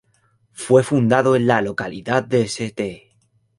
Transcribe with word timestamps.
Fue 0.53 0.81
fundado 0.81 1.35
en 1.35 1.45
la 1.45 1.61
localidad 1.61 2.23
de 2.23 2.41
St. 2.41 3.13